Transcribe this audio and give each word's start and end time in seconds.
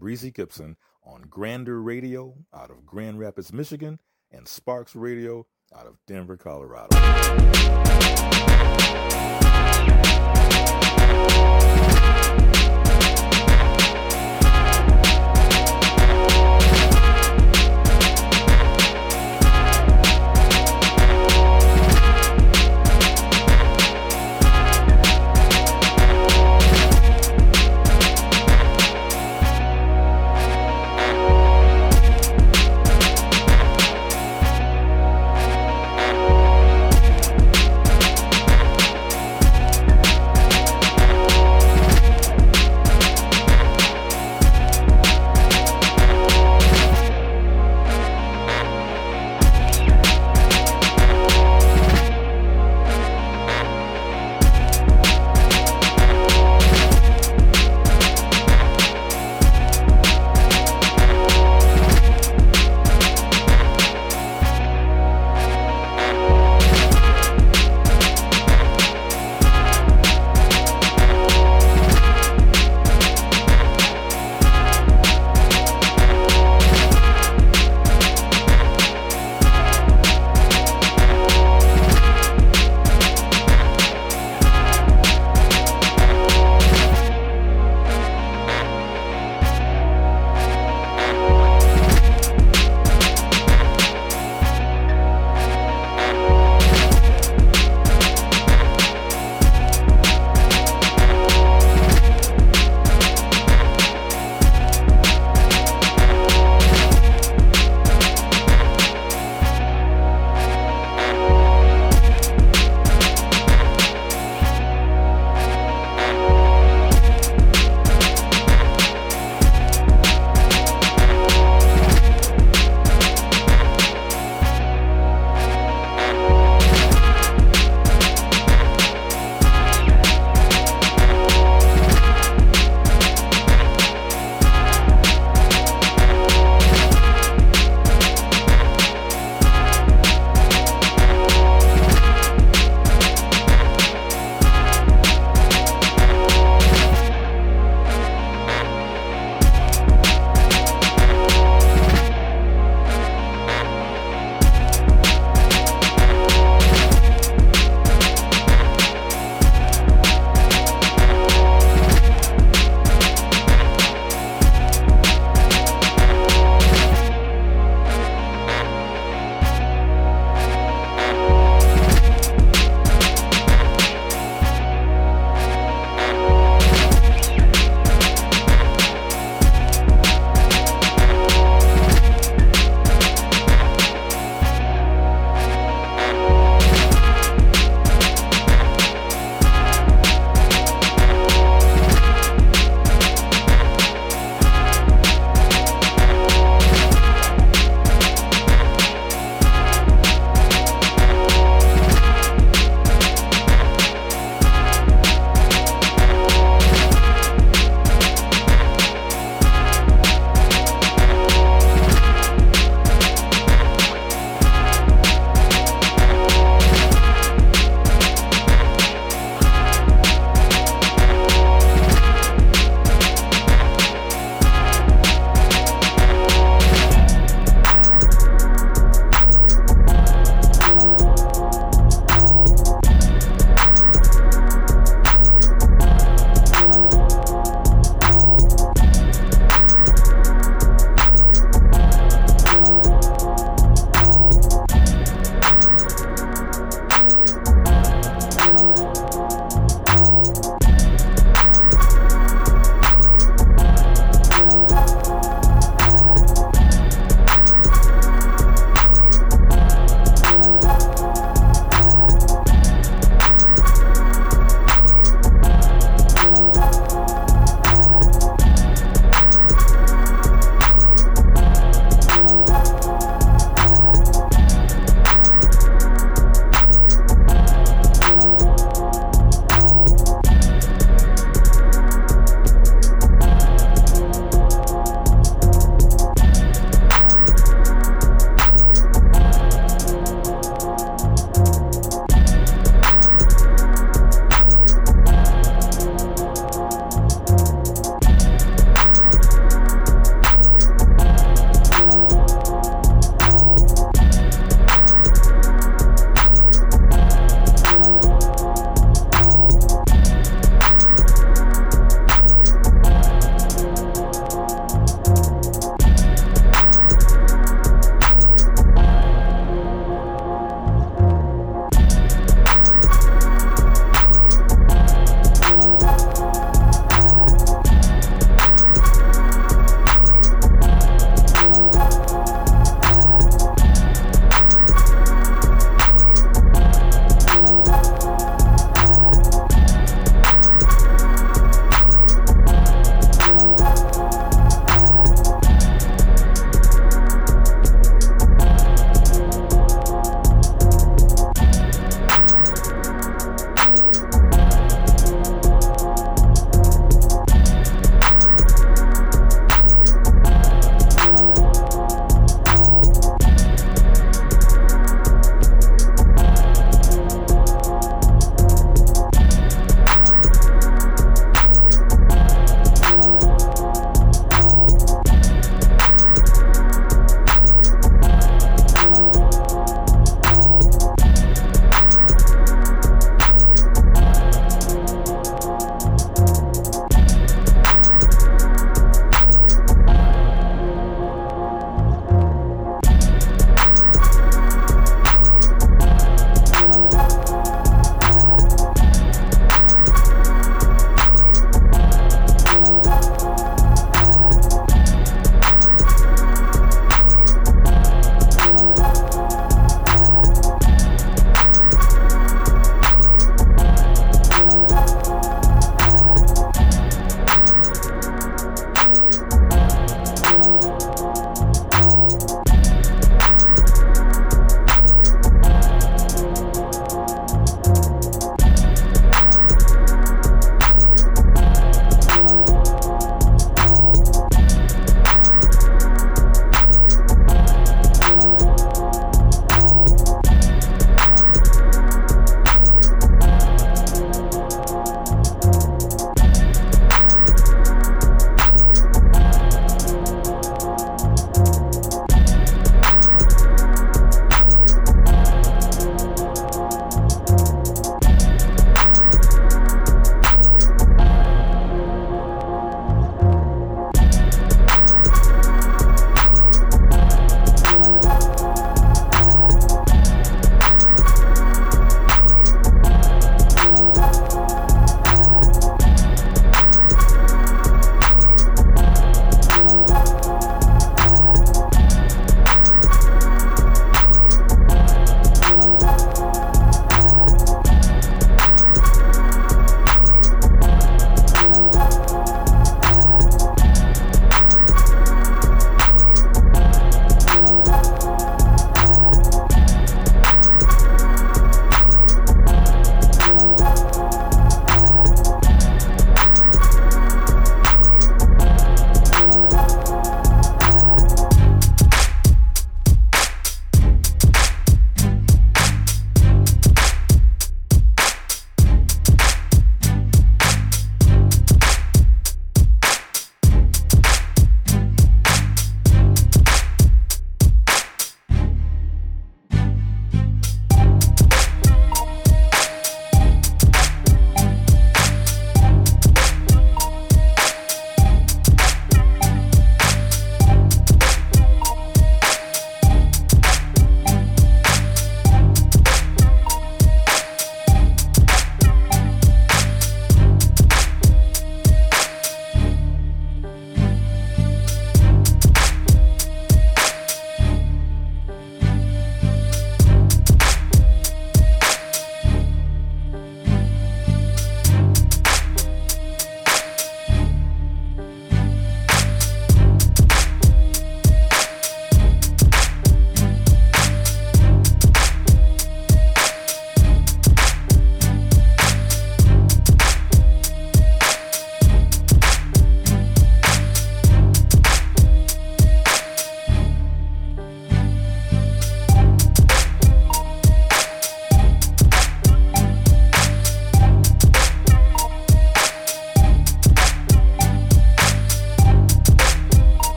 Breezy 0.00 0.32
Gipson 0.32 0.76
on 1.04 1.26
Grander 1.28 1.82
Radio 1.82 2.34
out 2.54 2.70
of 2.70 2.86
Grand 2.86 3.18
Rapids, 3.18 3.52
Michigan, 3.52 3.98
and 4.32 4.46
Sparkx 4.46 4.92
Radio 4.94 5.46
out 5.76 5.86
of 5.86 5.98
Denver, 6.06 6.38
Colorado. 6.38 6.96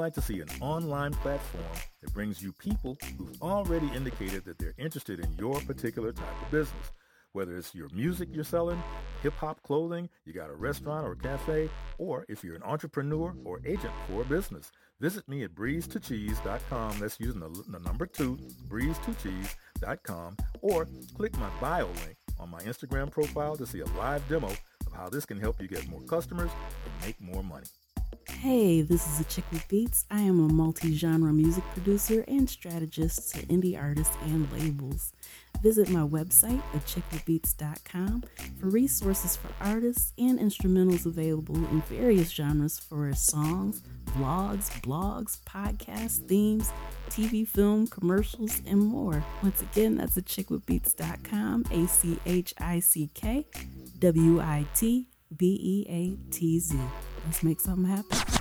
Like 0.00 0.14
to 0.14 0.22
see 0.22 0.40
an 0.40 0.48
online 0.60 1.12
platform 1.12 1.64
that 2.00 2.12
brings 2.14 2.42
you 2.42 2.52
people 2.52 2.96
who've 3.18 3.40
already 3.42 3.88
indicated 3.94 4.44
that 4.46 4.58
they're 4.58 4.74
interested 4.78 5.20
in 5.20 5.32
your 5.34 5.60
particular 5.60 6.10
type 6.10 6.42
of 6.42 6.50
business? 6.50 6.92
Whether 7.32 7.56
it's 7.58 7.74
your 7.74 7.88
music 7.94 8.30
you're 8.32 8.42
selling, 8.42 8.82
hip 9.22 9.34
hop 9.34 9.62
clothing, 9.62 10.08
you 10.24 10.32
got 10.32 10.50
a 10.50 10.54
restaurant 10.54 11.06
or 11.06 11.12
a 11.12 11.16
cafe, 11.16 11.68
or 11.98 12.24
if 12.28 12.42
you're 12.42 12.56
an 12.56 12.62
entrepreneur 12.62 13.34
or 13.44 13.60
agent 13.64 13.92
for 14.08 14.22
a 14.22 14.24
business. 14.24 14.72
Visit 15.00 15.28
me 15.28 15.44
at 15.44 15.54
breeze2cheese.com. 15.54 16.98
That's 16.98 17.20
using 17.20 17.40
the, 17.40 17.48
the 17.68 17.78
number 17.78 18.06
two, 18.06 18.38
breeze2cheese.com, 18.68 20.36
or 20.62 20.88
click 21.14 21.36
my 21.38 21.50
bio 21.60 21.86
link 21.86 22.16
on 22.40 22.50
my 22.50 22.60
Instagram 22.60 23.10
profile 23.10 23.54
to 23.56 23.66
see 23.66 23.80
a 23.80 23.86
live 23.98 24.26
demo 24.28 24.48
of 24.48 24.92
how 24.92 25.08
this 25.08 25.26
can 25.26 25.38
help 25.38 25.60
you 25.60 25.68
get 25.68 25.88
more 25.88 26.00
customers 26.02 26.50
and 26.84 27.06
make 27.06 27.20
more 27.20 27.44
money. 27.44 27.66
Hey, 28.28 28.80
this 28.82 29.06
is 29.06 29.20
a 29.20 29.24
chick 29.24 29.44
with 29.52 29.66
beats. 29.68 30.04
I 30.10 30.20
am 30.20 30.40
a 30.40 30.52
multi-genre 30.52 31.32
music 31.32 31.64
producer 31.72 32.24
and 32.28 32.48
strategist 32.48 33.34
to 33.34 33.46
indie 33.46 33.80
artists 33.80 34.16
and 34.24 34.50
labels. 34.52 35.12
Visit 35.62 35.90
my 35.90 36.00
website, 36.00 36.62
achickwitbeatz.com, 36.72 38.24
for 38.58 38.66
resources 38.68 39.36
for 39.36 39.50
artists 39.60 40.12
and 40.16 40.38
instrumentals 40.38 41.04
available 41.04 41.56
in 41.56 41.82
various 41.82 42.30
genres 42.30 42.78
for 42.78 43.12
songs, 43.14 43.82
vlogs, 44.16 44.70
blogs, 44.80 45.38
podcasts, 45.42 46.26
themes, 46.26 46.72
TV, 47.10 47.46
film, 47.46 47.86
commercials, 47.86 48.62
and 48.66 48.80
more. 48.80 49.22
Once 49.42 49.60
again, 49.60 49.96
that's 49.96 50.16
achickwitbeatz.com, 50.16 51.64
A 51.70 51.86
C 51.86 52.18
H 52.24 52.54
I 52.58 52.80
C 52.80 53.10
K 53.12 53.46
W 53.98 54.40
I 54.40 54.66
T 54.74 55.08
B 55.36 55.58
E 55.60 55.86
A 55.90 56.32
T 56.32 56.58
Z. 56.58 56.78
Let's 57.26 57.42
make 57.42 57.60
something 57.60 57.84
happen. 57.84 58.39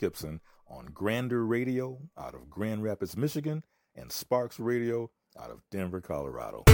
Gipson 0.00 0.40
on 0.66 0.86
Grander 0.94 1.44
Radio 1.44 1.98
out 2.16 2.34
of 2.34 2.48
Grand 2.48 2.82
Rapids, 2.82 3.16
Michigan, 3.16 3.62
and 3.94 4.10
Sparkx 4.10 4.54
Radio 4.58 5.10
out 5.38 5.50
of 5.50 5.60
Denver, 5.70 6.00
Colorado. 6.00 6.64